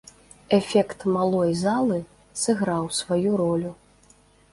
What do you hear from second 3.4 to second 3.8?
ролю.